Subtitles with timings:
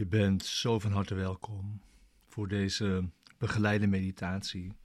[0.00, 1.82] Je bent zo van harte welkom
[2.26, 4.76] voor deze begeleide meditatie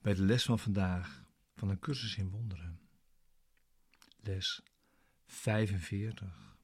[0.00, 2.80] bij de les van vandaag van een cursus in wonderen.
[4.20, 4.62] Les
[5.26, 6.56] 45.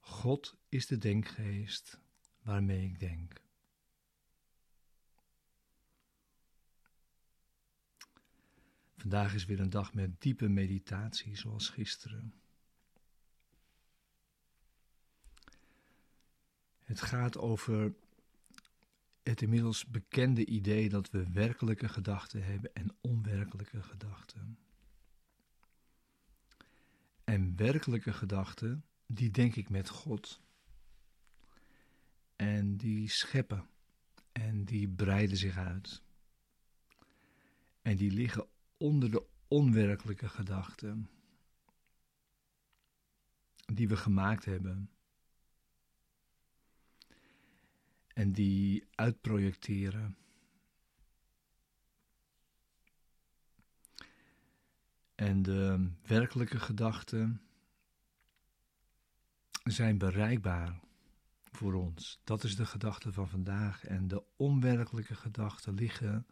[0.00, 2.00] God is de denkgeest
[2.42, 3.44] waarmee ik denk.
[8.96, 12.34] Vandaag is weer een dag met diepe meditatie, zoals gisteren.
[16.84, 17.94] Het gaat over
[19.28, 24.58] het inmiddels bekende idee dat we werkelijke gedachten hebben en onwerkelijke gedachten.
[27.24, 30.40] En werkelijke gedachten, die denk ik met God.
[32.36, 33.68] En die scheppen
[34.32, 36.02] en die breiden zich uit.
[37.82, 41.10] En die liggen onder de onwerkelijke gedachten
[43.72, 44.90] die we gemaakt hebben
[48.16, 50.16] en die uitprojecteren.
[55.14, 57.40] En de werkelijke gedachten
[59.64, 60.80] zijn bereikbaar
[61.50, 62.20] voor ons.
[62.24, 63.84] Dat is de gedachte van vandaag.
[63.84, 66.26] En de onwerkelijke gedachten liggen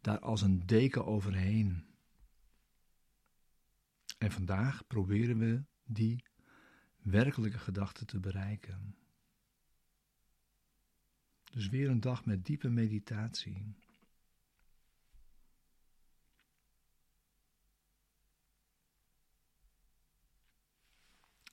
[0.00, 1.86] daar als een deken overheen.
[4.18, 6.24] En vandaag proberen we die
[6.96, 9.01] werkelijke gedachten te bereiken.
[11.52, 13.74] Dus weer een dag met diepe meditatie.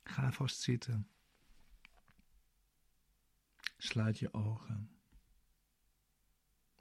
[0.04, 1.10] Ga vast zitten.
[3.78, 5.00] Sluit je ogen.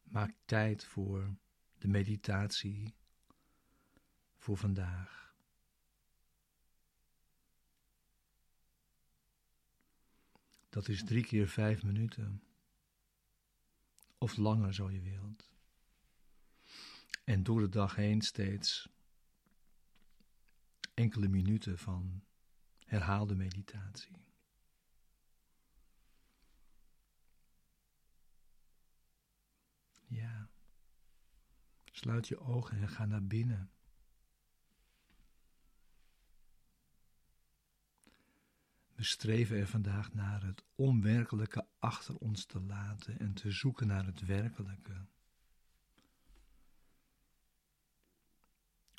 [0.03, 1.37] Maak tijd voor
[1.79, 2.95] de meditatie
[4.37, 5.35] voor vandaag.
[10.69, 12.48] Dat is drie keer vijf minuten
[14.19, 15.51] of langer zo je wilt.
[17.25, 18.89] En door de dag heen steeds
[20.95, 22.25] enkele minuten van
[22.85, 24.27] herhaalde meditatie.
[30.07, 30.51] Ja.
[31.85, 33.71] Sluit je ogen en ga naar binnen.
[38.99, 44.07] We streven er vandaag naar het onwerkelijke achter ons te laten en te zoeken naar
[44.07, 45.07] het werkelijke.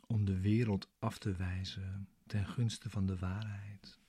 [0.08, 4.00] Om de wereld af te wijzen ten gunste van de waarheid.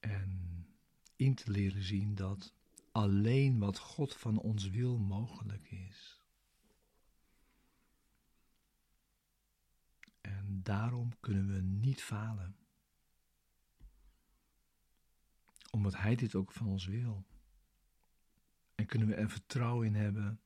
[0.00, 0.66] En
[1.16, 2.55] in te leren zien dat
[2.96, 6.24] alleen wat God van ons wil mogelijk is.
[10.20, 12.56] En daarom kunnen we niet falen.
[15.70, 17.26] Omdat Hij dit ook van ons wil.
[18.74, 20.40] En kunnen we er vertrouwen in hebben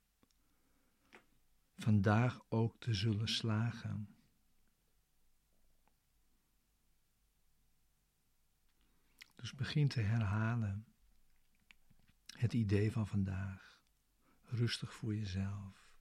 [1.76, 4.14] vandaag ook te zullen slagen.
[9.34, 10.89] Dus begin te herhalen
[12.40, 13.80] het idee van vandaag.
[14.42, 15.94] Rustig voor jezelf.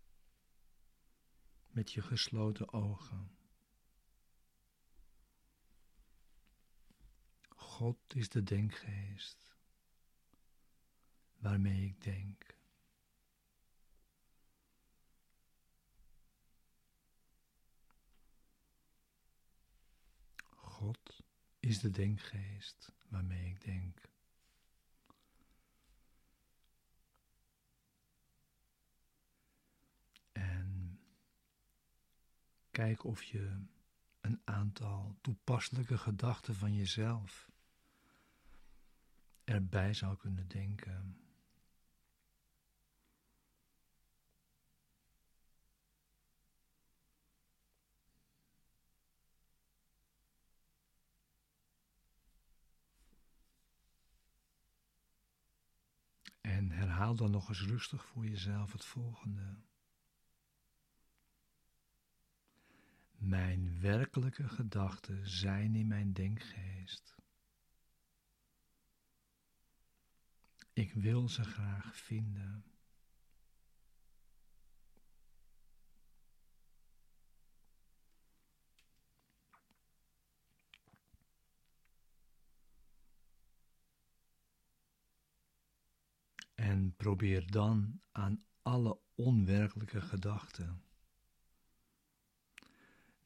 [1.68, 3.32] Met je gesloten ogen.
[7.50, 9.56] God is de denkgeest
[11.38, 12.58] waarmee ik denk.
[20.56, 21.24] God
[21.60, 24.10] is de denkgeest waarmee ik denk.
[32.80, 33.66] Kijk of je
[34.22, 37.50] een aantal toepasselijke gedachten van jezelf
[39.44, 41.22] erbij zou kunnen denken.
[56.42, 59.69] En herhaal dan nog eens rustig voor jezelf het volgende.
[63.20, 67.16] Mijn werkelijke gedachten zijn in mijn denkgeest.
[70.74, 72.64] Ik wil ze graag vinden.
[86.56, 90.89] En probeer dan aan alle onwerkelijke gedachten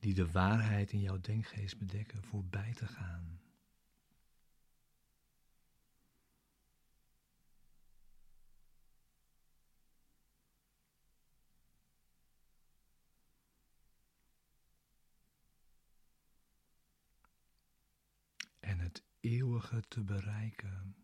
[0.03, 3.39] die de waarheid in jouw denkgeest bedekken, voorbij te gaan.
[18.59, 21.02] En het eeuwige te bereiken.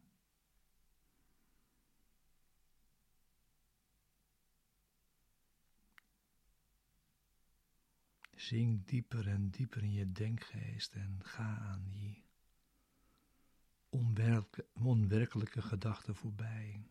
[8.39, 12.25] Zing dieper en dieper in je denkgeest en ga aan die
[14.73, 16.87] onwerkelijke gedachten voorbij.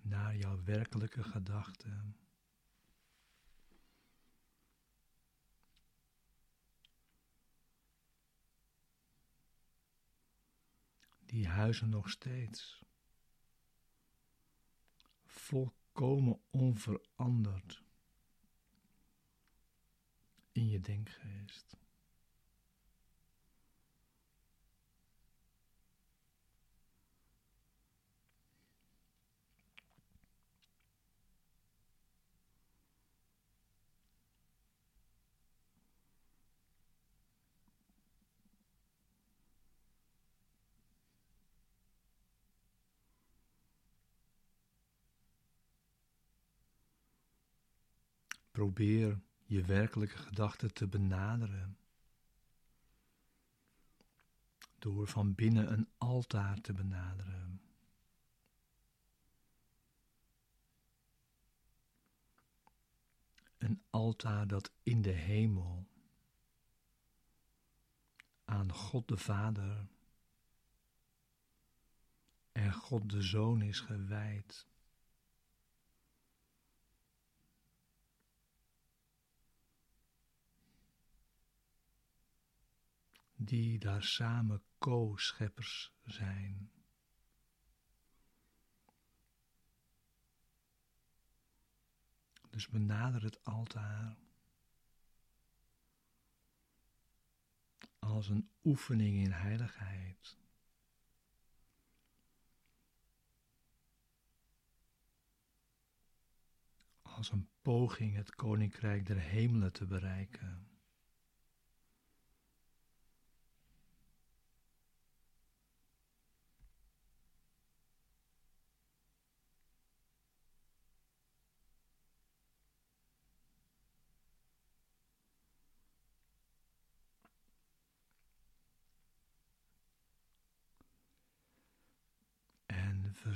[0.00, 2.16] Naar jouw werkelijke gedachten.
[11.26, 12.87] Die huizen nog steeds
[15.48, 17.82] volkomen onveranderd
[20.52, 21.76] in je denkgeest.
[48.58, 51.78] Probeer je werkelijke gedachten te benaderen.
[54.78, 57.60] Door van binnen een altaar te benaderen.
[63.58, 65.86] Een altaar dat in de hemel
[68.44, 69.88] aan God de Vader
[72.52, 74.66] en God de Zoon is gewijd.
[83.40, 86.70] Die daar samen co-scheppers zijn.
[92.50, 94.16] Dus benader het altaar
[97.98, 100.38] als een oefening in heiligheid.
[107.02, 110.67] Als een poging het koninkrijk der hemelen te bereiken.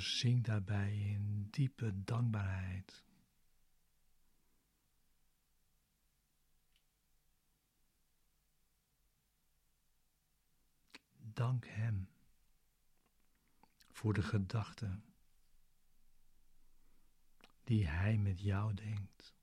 [0.02, 3.04] Verzink daarbij in diepe dankbaarheid.
[11.16, 12.08] Dank Hem
[13.92, 15.04] voor de gedachten
[17.64, 19.34] die Hij met jou denkt.